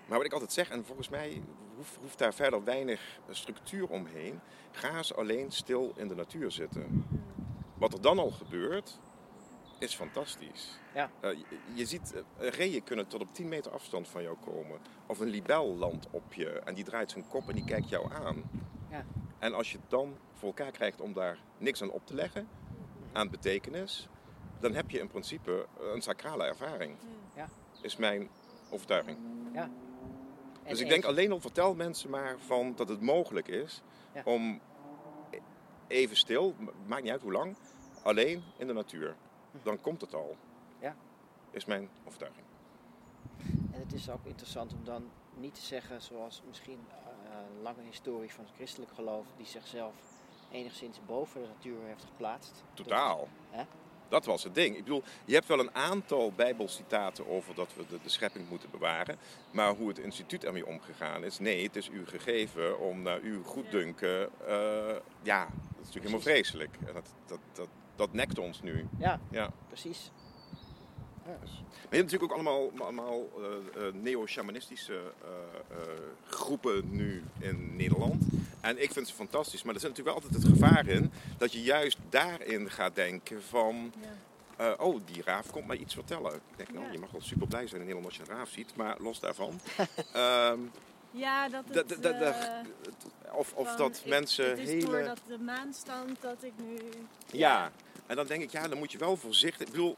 [0.07, 1.43] maar wat ik altijd zeg, en volgens mij
[1.77, 4.41] hoeft, hoeft daar verder weinig structuur omheen.
[4.71, 7.07] Ga eens alleen stil in de natuur zitten.
[7.79, 8.99] Wat er dan al gebeurt,
[9.79, 10.79] is fantastisch.
[10.95, 11.11] Ja.
[11.21, 14.79] Eh, je, je ziet, eh, reeën kunnen tot op 10 meter afstand van jou komen.
[15.07, 18.13] Of een libel landt op je en die draait zijn kop en die kijkt jou
[18.13, 18.43] aan.
[18.91, 19.05] Ja.
[19.39, 22.49] En als je het dan voor elkaar krijgt om daar niks aan op te leggen,
[23.13, 24.09] aan betekenis,
[24.61, 26.97] dan heb je in principe een sacrale ervaring.
[27.35, 27.49] Ja.
[27.81, 28.29] Is mijn
[28.71, 29.19] overtuiging.
[29.53, 29.71] En
[30.75, 33.83] Dus ik denk alleen al vertel mensen maar van dat het mogelijk is
[34.15, 34.23] Ja.
[34.25, 34.61] om
[35.89, 37.57] even stil, ma- maakt niet uit hoe lang,
[38.03, 39.15] alleen in de natuur.
[39.63, 40.37] Dan komt het al.
[40.81, 40.97] Ja.
[41.51, 42.45] Is mijn overtuiging.
[43.73, 46.97] En het is ook interessant om dan niet te zeggen, zoals misschien eh,
[47.57, 49.93] een lange historie van het christelijk geloof, die zichzelf
[50.51, 52.63] enigszins boven de natuur heeft geplaatst.
[52.75, 53.29] Totaal.
[53.51, 53.63] Hè?
[54.09, 54.77] Dat was het ding.
[54.77, 58.71] Ik bedoel, je hebt wel een aantal bijbelcitaten over dat we de, de schepping moeten
[58.71, 59.17] bewaren.
[59.51, 63.43] Maar hoe het instituut ermee omgegaan is, nee, het is u gegeven om naar uw
[63.43, 64.31] goeddunken.
[64.47, 65.49] eh ja,
[65.89, 66.77] is natuurlijk helemaal vreselijk.
[66.87, 68.87] En dat, dat, dat, dat nekt ons nu.
[68.99, 69.51] Ja, Ja.
[69.69, 70.11] precies.
[71.25, 75.77] Maar je hebt natuurlijk ook allemaal, allemaal eh, eh, neo-shamanistische eh,
[76.27, 78.25] groepen nu in Nederland.
[78.61, 79.63] En ik vind ze fantastisch.
[79.63, 83.43] Maar er zit natuurlijk wel altijd het gevaar in dat je juist daarin gaat denken
[83.43, 83.93] van...
[84.59, 84.73] Ja.
[84.73, 86.35] oh, die raaf komt mij iets vertellen.
[86.35, 86.93] Ik denk, nou, Ja.
[86.93, 89.21] je mag wel super blij zijn in Nederland als je een raaf ziet, maar los
[89.21, 89.61] daarvan.
[90.13, 90.59] Ehm,
[91.19, 91.89] Ja, dat het...
[91.89, 92.51] dat- dat- eh,
[93.33, 94.85] of of van, dat ik- mensen Het is hele.
[94.87, 96.79] doordat de maan stand dat ik nu...
[97.33, 97.73] Ja,
[98.07, 99.67] en dan denk ik, ja, dan moet je wel voorzichtig.
[99.67, 99.97] Ik bedoel,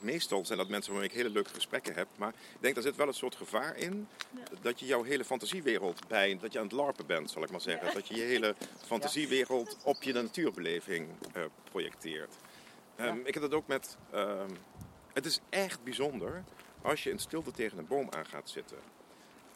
[0.00, 2.08] meestal zijn dat mensen waarmee ik hele leuke gesprekken heb.
[2.16, 4.08] Maar ik denk, daar zit wel een soort gevaar in.
[4.30, 4.42] Ja.
[4.62, 7.60] Dat je jouw hele fantasiewereld bij, dat je aan het larpen bent, zal ik maar
[7.60, 7.94] zeggen.
[7.94, 8.54] Dat je je hele
[8.86, 12.34] fantasiewereld op je natuurbeleving eh, projecteert.
[12.96, 13.18] Ehm.
[13.24, 14.50] Ik heb dat ook met, ehm,
[15.12, 16.44] het is echt bijzonder
[16.82, 18.78] als je in stilte tegen een boom aan gaat zitten.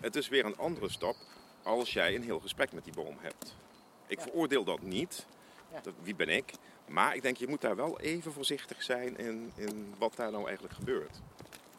[0.03, 1.17] Het is weer een andere stap
[1.63, 3.57] als jij een heel gesprek met die boom hebt.
[4.07, 4.23] Ik Ja.
[4.25, 5.27] veroordeel dat niet.
[5.73, 5.81] Ja.
[5.81, 6.53] Dat, wie ben ik?
[6.89, 10.45] Maar ik denk, je moet daar wel even voorzichtig zijn in, in wat daar nou
[10.47, 11.21] eigenlijk gebeurt.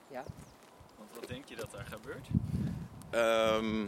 [0.08, 0.24] Ja.
[0.98, 2.28] Want wat denk je dat daar gebeurt?
[3.10, 3.80] Ehm,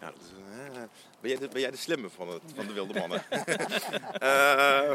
[0.00, 0.82] ja, dat is, een- eh,
[1.20, 3.24] ben, jij de, ben jij de slimme van, het, van de wilde mannen?
[4.18, 4.92] Eh,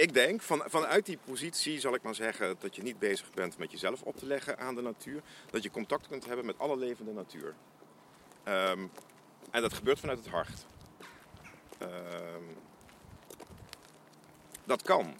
[0.00, 3.58] ik denk, van, vanuit die positie zal ik maar zeggen dat je niet bezig bent
[3.58, 5.22] met jezelf op te leggen aan de natuur.
[5.50, 7.54] Dat je contact kunt hebben met alle levende natuur.
[8.44, 8.86] Ehm,
[9.50, 10.66] en dat gebeurt vanuit het hart.
[11.78, 12.44] Ehm,
[14.64, 15.14] dat kan.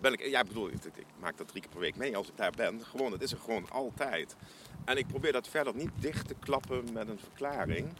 [0.00, 2.36] Ben ik, ja, bedoel, ik, ik maak dat drie keer per week mee als ik
[2.36, 2.84] daar ben.
[2.84, 4.36] Gewoon, het is er gewoon altijd.
[4.84, 7.92] En ik probeer dat verder niet dicht te klappen met een verklaring.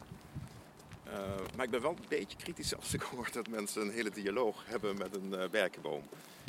[1.12, 1.18] Eh,
[1.56, 4.62] maar ik ben wel een beetje kritisch als ik hoor dat mensen een hele dialoog
[4.66, 6.02] hebben met een eh werkenboom.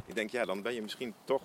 [0.05, 1.41] Ik denk, ja, dan ben je misschien toch,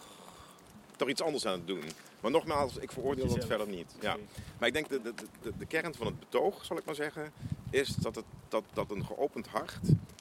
[0.97, 1.83] toch iets anders aan het doen.
[2.21, 3.95] Maar nogmaals, ik veroordeel dat verder niet.
[4.01, 4.17] Ja.
[4.59, 7.33] Maar ik denk, de, de, de, de kern van het betoog, zal ik maar zeggen,
[7.71, 9.79] is dat, het, dat, dat een geopend hart,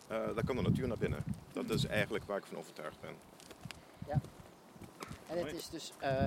[0.07, 1.23] eh daar kan de natuur naar binnen.
[1.53, 3.15] Dat is eigenlijk waar ik van overtuigd ben.
[5.27, 6.25] En het is dus eh,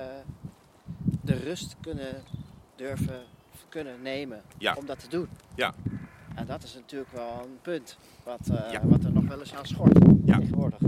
[1.21, 2.23] de rust kunnen
[2.75, 3.23] durven
[3.69, 4.75] kunnen nemen Ja.
[4.75, 5.29] om dat te doen.
[5.55, 5.73] Ja.
[6.35, 8.81] En dat is natuurlijk wel een punt wat, eh, Ja.
[8.87, 10.37] wat er nog wel eens aan schort Ja.
[10.37, 10.79] tegenwoordig.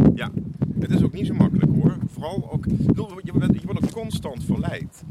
[0.79, 1.97] Het is ook niet zo makkelijk hoor.
[2.07, 2.65] Vooral ook,
[3.23, 5.03] je, bent, je wordt ook constant verleid.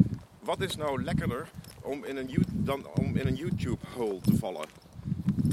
[0.45, 1.51] Wat is nou lekkerder
[1.83, 4.64] om in een, dan om in een YouTube-hole te vallen?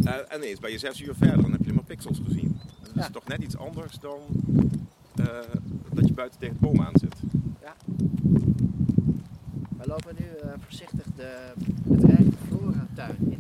[0.04, 2.60] Eh, en ineens ben je zes uur verder, dan heb je maar pixels gezien.
[2.82, 3.10] Dat is Ja.
[3.10, 4.20] toch net iets anders dan
[5.16, 5.26] eh,
[5.94, 7.16] dat je buiten tegen de boom aan zit.
[9.78, 10.26] We lopen nu
[10.60, 11.52] voorzichtig de
[11.84, 13.39] bedreigde flora-tuin in,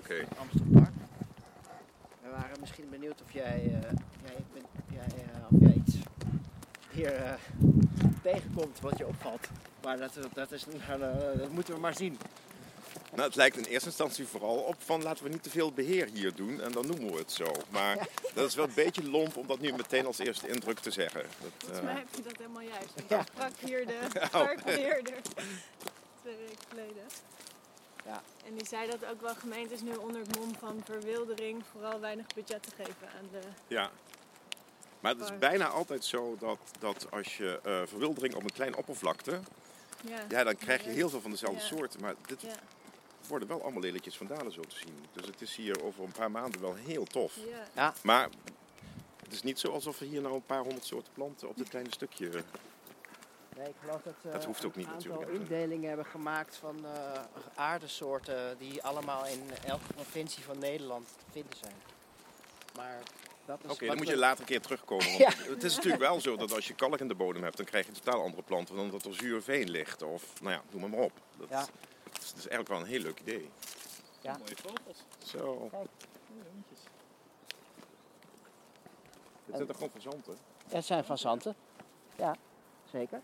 [0.00, 0.24] Oké.
[0.38, 0.90] Amstelpark.
[2.22, 3.70] We waren misschien benieuwd of jij, eh,
[4.24, 4.36] jij,
[4.92, 5.94] jij, eh, of jij iets
[6.90, 7.32] hier eh,
[8.22, 9.48] tegenkomt wat je opvalt.
[9.82, 11.00] Maar dat, dat, is, nou,
[11.38, 12.18] dat moeten we maar zien.
[13.14, 16.08] Nou, het lijkt in eerste instantie vooral op van laten we niet te veel beheer
[16.12, 17.52] hier doen en dan noemen we het zo.
[17.70, 20.90] Maar dat is wel een beetje lomp om dat nu meteen als eerste indruk te
[20.90, 21.22] zeggen.
[21.22, 22.94] Dat, Volgens eh, mij heb je dat helemaal juist.
[22.94, 23.20] Want Ja.
[23.20, 24.30] ik sprak hier de Oh.
[24.30, 25.14] parkbeheerder
[26.22, 27.02] twee weken geleden.
[28.04, 28.22] Ja.
[28.46, 32.26] En die zei dat ook wel gemeentes nu onder het mom van verwildering vooral weinig
[32.34, 33.40] budget te geven aan de...
[33.66, 33.90] Ja.
[35.00, 38.76] Maar het is bijna altijd zo dat, dat als je eh, verwildering op een kleine
[38.76, 39.40] oppervlakte,
[40.04, 41.66] Ja, ja, dan krijg je heel veel van dezelfde Ja.
[41.66, 42.00] soorten.
[42.00, 42.54] Maar dit ja,
[43.26, 45.06] worden wel allemaal lelijkjes van dalen zo te zien.
[45.12, 47.36] Dus het is hier over een paar maanden wel heel tof.
[47.74, 47.94] ja.
[48.02, 48.28] Maar
[49.22, 51.68] het is niet zo alsof we hier nou een paar honderd soorten planten op dit
[51.74, 52.44] kleine stukje.
[53.60, 55.40] Nee, ik geloof dat we Dat hoeft ook niet een aantal natuurlijk.
[55.40, 57.22] indelingen hebben gemaakt van eh,
[57.54, 61.74] aardesoorten die allemaal in elke provincie van Nederland te vinden zijn.
[62.76, 62.98] Maar
[63.44, 65.06] dat is Oké, dan moet je later een keer terugkomen.
[65.18, 65.30] Want Ja.
[65.52, 67.86] Het is natuurlijk wel zo dat als je kalk in de bodem hebt, dan krijg
[67.86, 70.02] je totaal andere planten dan dat er zuurveen ligt.
[70.02, 71.12] Of, nou ja, noem maar, maar op.
[71.36, 71.66] Dat, Ja.
[72.12, 73.50] dat is, dat is eigenlijk wel een heel leuk idee.
[74.20, 74.36] Ja.
[74.38, 75.04] Mooie vogels.
[75.24, 75.68] Zo.
[75.72, 75.88] Mooie
[76.52, 76.78] hondjes.
[79.44, 80.36] Dit zijn toch gewoon verzanten?
[80.68, 81.54] Het zijn van Zanten.
[82.16, 82.36] Ja,
[82.90, 83.20] zeker.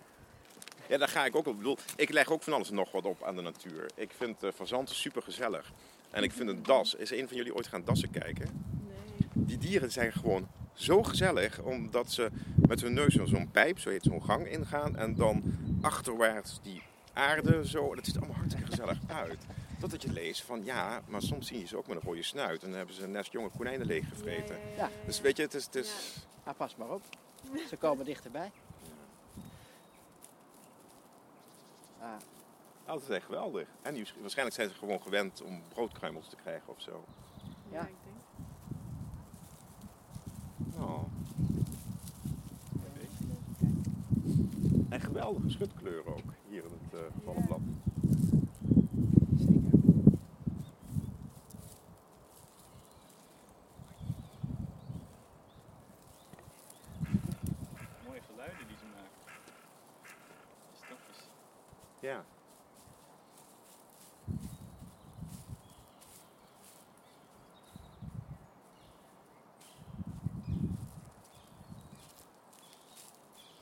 [0.89, 1.53] Ja, daar ga ik ook op.
[1.53, 3.87] Ik bedoel, ik leg ook van alles nog wat op aan de natuur.
[3.95, 5.73] Ik vind uh, fazanten super gezellig.
[6.11, 6.95] En ik vind een das.
[6.95, 8.65] Is een van jullie ooit gaan dassen kijken?
[8.89, 9.29] Nee.
[9.47, 12.31] Die dieren zijn gewoon zo gezellig, omdat ze
[12.69, 14.97] met hun neus in zo'n pijp, zo heet zo'n gang, ingaan.
[14.97, 15.43] En dan
[15.81, 17.95] achterwaarts die aarde zo.
[17.95, 19.39] Dat ziet er allemaal hartstikke gezellig uit.
[19.81, 22.63] Totdat je leest van ja, maar soms zie je ze ook met een rode snuit.
[22.63, 24.57] En dan hebben ze een nest jonge konijnen leeggevreten.
[24.77, 24.91] Ja.
[25.07, 25.65] Dus weet je, het is.
[25.65, 27.03] Het is Ah, pas maar op.
[27.69, 28.51] Ze komen dichterbij.
[32.09, 33.69] Oh, dat is echt geweldig.
[33.83, 37.05] En die- waarschijnlijk zijn ze gewoon gewend om broodkruimels te krijgen of zo.
[37.71, 37.87] Ja, Ja.
[37.87, 38.17] ik denk.
[40.89, 41.03] Oh.
[44.89, 47.61] En geweldige schutkleuren ook hier in het uh, vallenblad.
[49.39, 49.79] zeker.
[58.07, 59.33] Mooie geluiden die ze maken.
[60.71, 61.19] De stapjes.
[62.07, 62.25] Ja.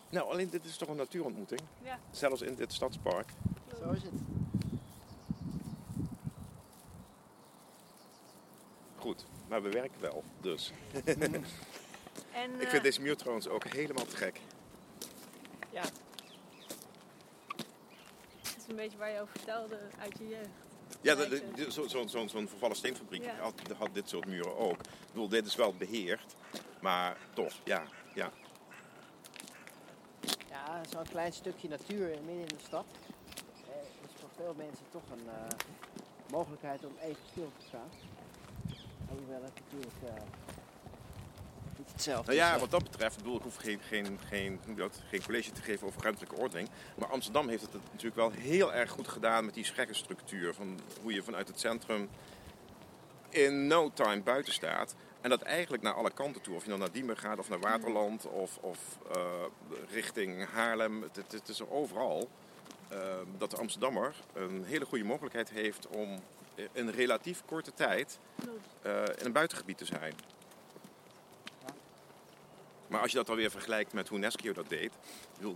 [0.09, 1.61] Nou, alleen dit is toch een natuurontmoeting?
[1.83, 1.99] Ja.
[2.11, 3.29] Zelfs in dit stadspark.
[3.79, 4.13] Zo is het.
[8.97, 10.73] Goed, maar we werken wel, dus.
[12.33, 14.41] En, Ik eh, vind deze muur trouwens ook helemaal te gek.
[15.71, 15.83] Ja.
[18.43, 20.49] Het is een beetje waar je over vertelde uit je jeugd.
[21.01, 23.35] Ja, de- zo- zo- zo'n zo'n vervallen steenfabriek Ja.
[23.37, 24.81] had, had dit soort muren ook.
[24.81, 26.35] Ik bedoel, dit is wel beheerd,
[26.81, 27.83] maar toch, ja.
[28.14, 28.31] ja.
[30.51, 32.85] Ja, zo'n klein stukje natuur in- midden in de stad.
[33.68, 35.59] Eh, is voor veel mensen toch een eh,
[36.31, 37.88] mogelijkheid om even stil te staan.
[39.09, 40.23] Het natuurlijk eh,
[42.05, 45.23] hetzelfde Nou ja, wat dat betreft, ik bedoel, ik hoef geen, geen, geen, dat, geen
[45.25, 46.69] college te geven over ruimtelijke ordening.
[46.97, 50.55] Maar Amsterdam heeft het natuurlijk wel heel erg goed gedaan met die scheggenstructuur.
[50.55, 52.09] Van hoe je vanuit het centrum
[53.29, 54.95] in no time buiten staat.
[55.21, 56.55] En dat eigenlijk naar alle kanten toe.
[56.55, 58.79] Of je dan naar Diemen gaat of naar Waterland of, of
[59.12, 59.23] eh,
[59.90, 61.03] richting Haarlem.
[61.03, 62.29] Het, het, het is er overal.
[62.88, 62.99] eh,
[63.38, 66.21] dat de Amsterdammer een hele goede mogelijkheid heeft om
[66.73, 68.19] in relatief korte tijd
[68.83, 70.14] eh, in een buitengebied te zijn.
[72.87, 72.90] Ja.
[72.90, 74.92] Maar als je dat dan weer vergelijkt met hoe Neskio dat deed,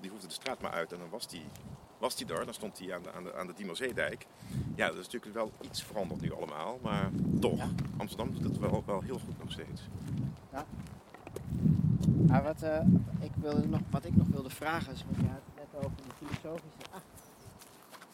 [0.01, 1.45] die hoefde de straat maar uit en dan was die,
[1.99, 2.45] was die daar.
[2.45, 4.27] Dan stond hij aan de, aan de, aan de Diemerzeedijk.
[4.77, 7.11] Ja, dat is natuurlijk wel iets veranderd nu allemaal, maar
[7.41, 7.57] toch.
[7.57, 7.69] Ja.
[7.97, 9.83] Amsterdam doet het wel, wel heel goed nog steeds.
[12.29, 12.81] Maar wat, eh,
[13.21, 15.97] ik wilde nog, wat ik nog wilde vragen is, want je had het net over
[15.97, 16.91] de filosofische.
[16.91, 17.01] Ah,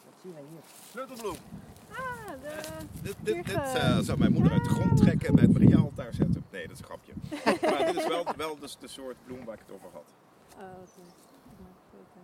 [0.05, 0.61] wat zien wij hier?
[0.91, 1.35] Sleutelbloem.
[1.97, 2.61] Ah, de...
[3.01, 5.53] Dit, dit, dit Hier, eh, zou mijn moeder uit de grond trekken en bij het
[5.53, 6.45] Maria-altaar zetten.
[6.51, 7.13] Nee, dat is een grapje.
[7.71, 10.13] maar dit is wel, wel dus de soort bloem waar ik het over had.
[10.57, 10.61] Oh,
[11.91, 12.19] foto.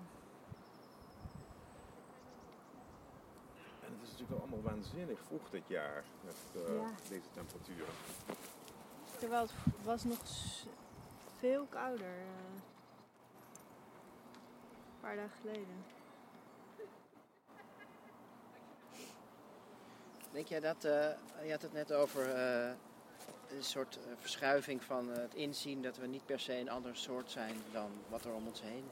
[3.86, 6.90] En het is natuurlijk wel allemaal waanzinnig vroeg dit jaar met eh, Ja.
[7.10, 7.94] deze temperaturen.
[9.20, 9.52] Terwijl het
[9.84, 10.20] was nog
[11.40, 12.06] veel kouder.
[12.08, 12.60] eh,
[14.94, 15.84] een paar dagen geleden.
[20.32, 21.08] Denk jij dat, eh,
[21.44, 22.70] je had het net over eh,
[23.58, 27.32] een soort eh, verschuiving van het inzien dat we niet per se een ander soort
[27.32, 28.84] zijn dan wat er om ons heen.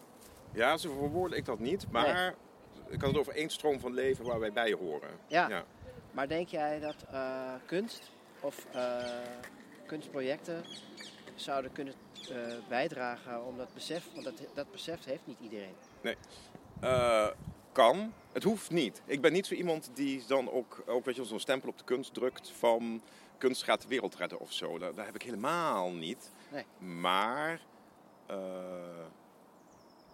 [0.51, 2.35] Ja, zo verwoord ik dat niet, maar
[2.87, 5.09] ik had het over één stroom van leven waar wij bij horen.
[5.27, 5.63] Ja, Ja.
[6.11, 6.95] maar denk jij dat
[7.65, 8.65] kunst of
[9.85, 10.63] kunstprojecten
[11.35, 11.93] zouden kunnen
[12.67, 15.75] bijdragen om dat besef, want dat, dat besef heeft niet iedereen.
[16.79, 17.27] Eh,
[17.71, 18.13] kan.
[18.31, 19.01] Het hoeft niet.
[19.05, 21.83] Ik ben niet zo iemand die dan ook, ook weet je, zo'n stempel op de
[21.83, 23.01] kunst drukt van
[23.37, 24.77] kunst gaat de wereld redden of zo.
[24.77, 26.31] Dat, dat heb ik helemaal niet.
[26.51, 26.65] Nee.
[26.99, 27.61] Maar
[28.25, 28.37] eh,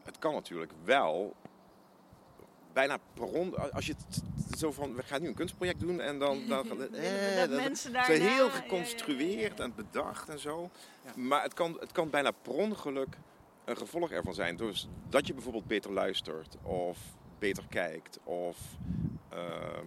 [0.04, 1.36] het kan natuurlijk wel.
[2.74, 4.24] Bijna per on, als je het
[4.58, 7.94] zo van, we gaan nu een kunstproject doen en dan, dan eh, dat dat- mensen
[7.94, 8.14] daarna...
[8.14, 9.64] heel ja, ja, ja, geconstrueerd ja.
[9.64, 10.70] en bedacht en zo.
[11.06, 11.12] Ja.
[11.16, 13.18] Maar het kan, het kan bijna per ongeluk
[13.66, 14.56] een gevolg ervan zijn.
[14.56, 16.98] Dus dat je bijvoorbeeld beter luistert of
[17.40, 18.58] beter kijkt of
[19.30, 19.86] ehm,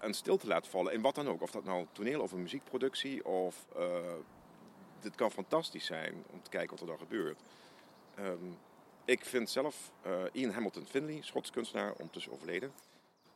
[0.00, 0.92] een stilte laat vallen.
[0.92, 1.42] In wat dan ook.
[1.42, 3.66] Of dat nou toneel of een muziekproductie of...
[3.76, 4.12] eh,
[5.00, 7.40] dit kan fantastisch zijn om te kijken wat er dan gebeurt.
[8.14, 8.52] Ehm,
[9.04, 12.72] ik vind zelf eh, Ian Hamilton Finley, Schots kunstenaar, ondertussen overleden.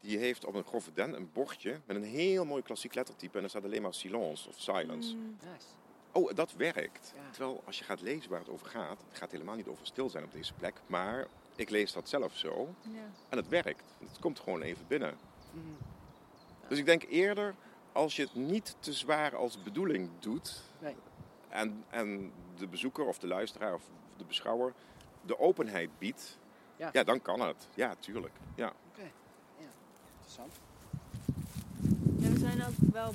[0.00, 3.34] Die heeft op een grove den een bordje met een heel mooi klassiek lettertype.
[3.34, 5.14] En daar staat alleen maar silence of silence.
[5.16, 5.66] Mm, Nice.
[6.12, 7.12] Oh, dat werkt.
[7.16, 7.30] Ja.
[7.30, 10.10] Terwijl als je gaat lezen waar het over gaat, het gaat helemaal niet over stil
[10.10, 10.74] zijn op deze plek.
[10.86, 11.26] Maar
[11.58, 13.10] ik lees dat zelf zo ja.
[13.28, 13.84] en het werkt.
[13.98, 15.16] Het komt gewoon even binnen.
[15.50, 15.64] Mhm.
[16.68, 17.54] Dus ik denk eerder,
[17.92, 20.62] als je het niet te zwaar als bedoeling doet...
[20.78, 20.96] Nee.
[21.48, 23.82] En, en de bezoeker of de luisteraar of
[24.16, 24.72] de beschouwer
[25.20, 26.38] de openheid biedt...
[26.76, 26.90] Ja.
[26.92, 27.68] Ja, dan kan het.
[27.74, 28.34] Ja, tuurlijk.
[28.54, 28.72] Ja.
[30.16, 30.60] Interessant.
[32.16, 33.12] Ja, we zijn ook wel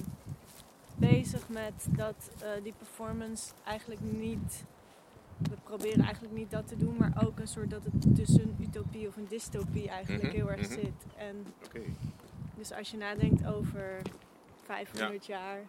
[0.96, 4.64] bezig met dat eh, die performance eigenlijk niet.
[5.50, 8.56] We proberen eigenlijk niet dat te doen, maar ook een soort dat het tussen een
[8.60, 10.80] utopie of een dystopie eigenlijk Mhm, heel erg mhm.
[10.80, 11.06] zit.
[11.16, 11.46] En
[12.56, 14.02] dus als je nadenkt over
[14.66, 15.60] 500 jaar.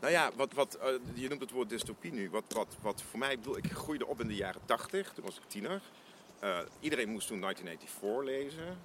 [0.00, 2.30] Nou ja, wat, wat, eh, je noemt het woord dystopie nu.
[2.30, 5.24] Wat, wat, wat voor mij, ik bedoel, ik groeide op in de jaren 80, toen
[5.24, 5.80] was ik tiener.
[6.38, 8.78] Eh, iedereen moest toen 1984 lezen.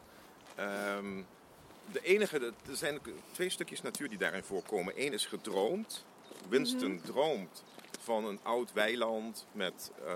[0.56, 1.24] Ehm,
[1.92, 3.00] de enige, er zijn
[3.32, 4.94] twee stukjes natuur die daarin voorkomen.
[4.96, 6.06] Eén is gedroomd.
[6.50, 7.64] Winston droomt
[8.04, 10.14] van een oud weiland met eh,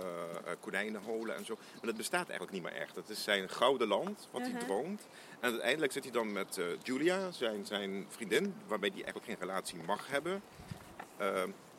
[0.60, 1.56] konijnenholen en zo.
[1.56, 2.96] Maar dat bestaat eigenlijk niet meer echt.
[2.96, 5.08] Het is zijn gouden land wat hij droomt.
[5.40, 9.48] En uiteindelijk zit hij dan met eh, Julia, zijn, zijn vriendin, waarbij hij eigenlijk geen
[9.48, 10.42] relatie mag hebben.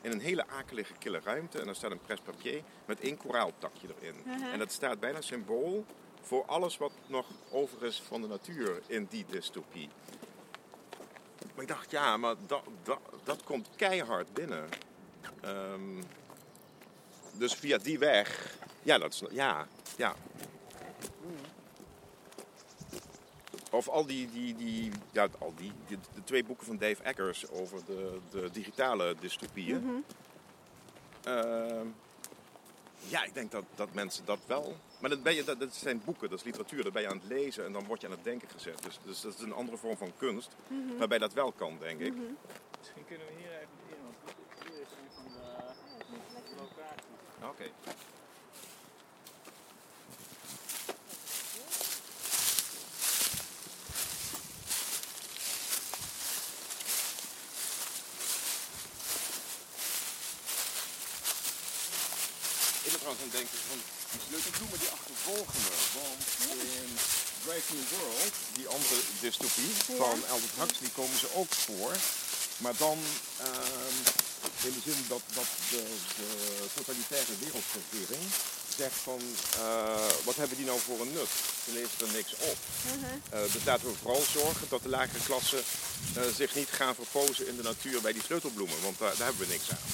[0.01, 1.59] In een hele akelige, kille ruimte.
[1.59, 4.15] En daar staat een presse-papier met één koraaltakje erin.
[4.25, 4.43] Mhm.
[4.43, 5.85] En dat staat bijna symbool
[6.21, 9.89] voor alles wat nog over is van de natuur in die dystopie.
[11.55, 14.69] Maar ik dacht, ja, maar dat, dat, dat komt keihard binnen.
[15.45, 16.03] Ehm,
[17.33, 20.15] dus via die weg Ja, dat is, ja, ja.
[23.71, 27.85] Of al die, die, die, ja, al die, de twee boeken van Dave Eggers over
[27.87, 29.85] de, de digitale dystopieën.
[29.85, 29.95] Mhm.
[31.23, 31.87] Ehm,
[33.09, 34.77] ja, ik denk dat, dat mensen dat wel.
[34.99, 37.19] Maar dat, ben je, dat, dat zijn boeken, dat is literatuur, dat ben je aan
[37.19, 38.83] het lezen en dan word je aan het denken gezet.
[38.83, 40.97] Dus, dus dat is een andere vorm van kunst, Mhm.
[40.97, 42.13] waarbij dat wel kan, denk ik.
[42.79, 44.17] Misschien kunnen we hier even in, want
[44.63, 45.25] hier is een van
[46.55, 47.05] de locaties.
[47.43, 47.65] Oké.
[62.85, 65.73] Ik ben trouwens aan het denken van die sleutelbloemen die achtervolgen me.
[65.99, 66.25] Want
[66.63, 66.91] in
[67.45, 71.93] Brave New World, die andere dystopie van Aldous Huxley, komen ze ook voor.
[72.57, 72.99] Maar dan
[73.39, 73.97] ehm,
[74.63, 75.83] in de zin dat, dat de,
[76.17, 76.29] de
[76.75, 78.25] totalitaire wereldregering
[78.77, 79.21] zegt van
[79.59, 81.29] eh, wat hebben die nou voor een nut?
[81.65, 82.57] Ze leveren er niks op.
[82.85, 83.15] Mhm.
[83.31, 85.63] Eh, dus laten we vooral zorgen dat de lagere klassen
[86.15, 89.53] eh, zich niet gaan verpozen in de natuur bij die sleutelbloemen, want daar, hebben we
[89.53, 89.87] niks aan.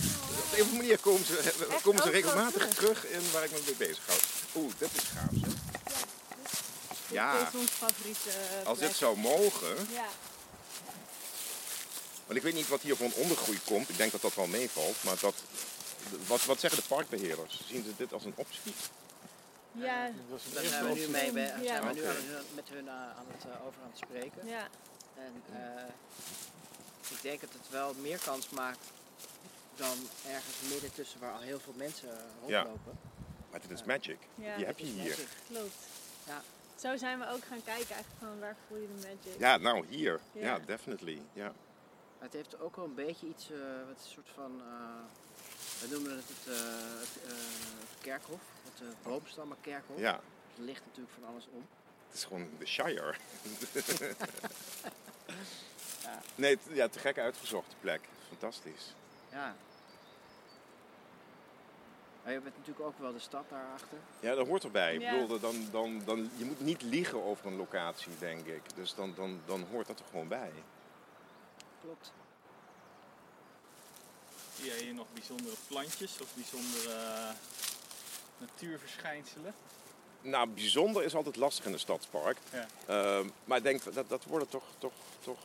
[0.00, 2.74] Dus op een of andere manier komen ze, Echt komen ze regelmatig terug.
[2.74, 4.22] terug in waar ik me mee bezig houd.
[4.54, 5.58] Oeh, dit is gaaf.
[7.06, 7.38] Ja.
[7.38, 8.30] Dit is ons favoriete
[8.64, 10.08] Als dit zou mogen, Ja.
[12.30, 14.46] Want ik weet niet wat hier voor een ondergroei komt, ik denk dat dat wel
[14.46, 15.34] meevalt, maar dat,
[16.26, 17.60] wat, wat zeggen de parkbeheerders?
[17.66, 18.72] Zien ze dit als een optie?
[19.72, 20.10] Ja.
[20.30, 21.66] Dat Daar zijn we nu, mee, bij- Ja.
[21.66, 24.46] zijn we nu het- met hun eh, aan het, eh, over aan het spreken.
[24.46, 24.68] ja.
[25.16, 25.84] En eh,
[27.10, 28.78] ik denk dat het wel meer kans maakt
[29.76, 32.60] dan ergens midden tussen waar al heel veel mensen eh, Ja.
[32.62, 32.98] rondlopen.
[33.50, 34.18] Maar dit is magic.
[34.34, 35.08] Ja, Die heb je hier.
[35.08, 35.28] magic.
[35.48, 35.74] Klopt.
[36.26, 36.42] Ja.
[36.80, 39.38] Zo zijn we ook gaan kijken eigenlijk van waar voel je de magic.
[39.40, 40.20] Ja, nou hier.
[40.32, 40.58] Ja, Ja.
[40.66, 41.20] definitely.
[41.32, 41.52] Ja.
[42.20, 45.00] Het heeft ook wel een beetje iets, eh, wat een soort van, eh,
[45.80, 46.60] we noemen het het, eh,
[47.00, 47.38] het, eh,
[47.90, 49.98] het kerkhof, het uh, boomstammenkerkhof.
[49.98, 50.14] ja,
[50.56, 51.66] Er ligt natuurlijk van alles om.
[52.06, 53.14] het is gewoon de Shire.
[56.02, 56.20] Ja.
[56.34, 58.00] Nee, het- ja, te gek uitgezocht de plek.
[58.28, 58.94] Fantastisch.
[59.30, 59.54] Ja.
[62.22, 63.98] Maar je hebt natuurlijk ook wel de stad daarachter.
[64.20, 64.94] Ja, dat hoort erbij.
[64.94, 65.18] Ik Ja.
[65.20, 68.62] bedoel, dan, dan, dan, je moet niet liegen over een locatie, denk ik.
[68.74, 70.52] Dus dan, dan, dan hoort dat er gewoon bij.
[71.80, 72.12] Klopt.
[74.56, 77.34] Zie jij hier nog bijzondere plantjes of bijzondere eh,
[78.38, 79.54] natuurverschijnselen?
[80.22, 82.38] Nou, bijzonder is altijd lastig in een stadspark.
[82.52, 82.66] Ja.
[82.86, 85.38] Ehm, maar ik denk dat dat worden toch, toch, toch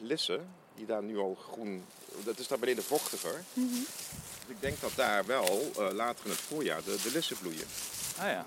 [0.00, 1.86] lissen die daar nu al groen.
[2.24, 3.44] Dat is daar beneden vochtiger.
[3.52, 3.68] Mhm.
[4.46, 7.66] Dus ik denk dat daar wel eh, later in het voorjaar de, de lissen bloeien.
[8.18, 8.44] Ah ja.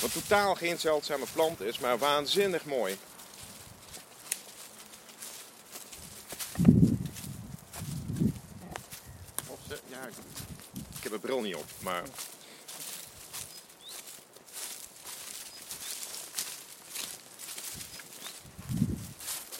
[0.00, 2.98] Wat totaal geen zeldzame plant is, maar waanzinnig mooi.
[9.46, 10.14] Of ze, ja, ik,
[11.42, 12.02] niet op, maar.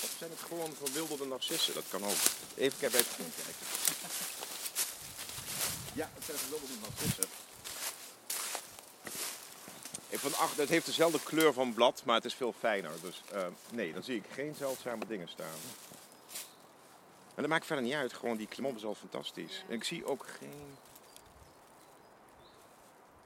[0.03, 1.75] Of zijn het gewoon verwilderde narcissen?
[1.75, 2.17] Dat kan ook.
[2.57, 3.01] Even, kijken.
[5.95, 7.25] Ja, het zijn verwilderde narcissen.
[10.23, 12.91] Van acht, het heeft dezelfde kleur van blad, maar het is veel fijner.
[13.01, 15.59] Dus eh, nee, dan zie ik geen zeldzame dingen staan.
[17.35, 18.13] En dat maakt verder niet uit.
[18.13, 19.65] Gewoon die klimop is al fantastisch.
[19.69, 20.77] En ik zie ook geen...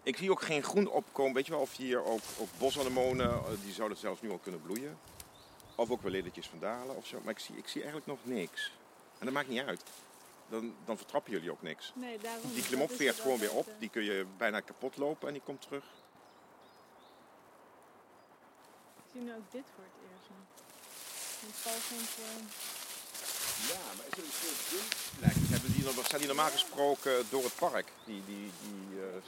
[0.07, 1.35] Ik zie ook geen groen opkomen.
[1.35, 4.63] Weet je wel, of hier ook, ook bosanemonen, eh, die zouden zelfs nu al kunnen
[4.63, 4.99] bloeien.
[5.75, 7.21] Of ook wel lelietjes van dalen of zo.
[7.23, 8.73] Maar ik zie, ik zie eigenlijk nog niks.
[9.19, 9.83] En dat maakt niet uit.
[10.49, 11.93] Dan, dan vertrappen jullie ook niks.
[11.95, 12.53] Nee, daarom.
[12.53, 13.67] Die klimop is veert gewoon weer op.
[13.69, 13.75] eh.
[13.79, 15.85] Die kun je bijna kapot lopen en die komt terug.
[18.97, 20.31] Ik zie nu ook dit voor het eerst.
[21.43, 22.23] Een palsentje.
[23.69, 25.51] Ja, maar is er een soort windvlek?
[25.51, 29.23] Hebben die, zijn die normaal gesproken door het park, die, die, die eh?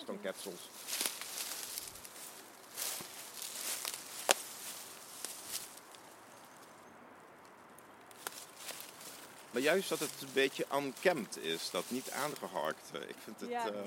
[9.51, 12.91] Maar juist dat het een beetje unkempt is, dat niet aangeharkt.
[12.93, 13.49] eh, Ik vind het...
[13.51, 13.67] Ja.
[13.67, 13.81] eh,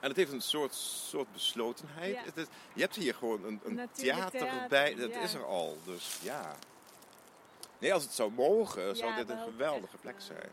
[0.00, 0.74] En het heeft een soort,
[1.08, 2.14] soort beslotenheid.
[2.14, 2.22] Ja.
[2.24, 5.20] Het is, je hebt hier gewoon een, een theater, theater, erbij, dat ja.
[5.20, 5.78] is er al.
[5.84, 6.56] Dus ja.
[7.78, 10.50] Nee, als het zou mogen, zou dit een geweldige plek zijn.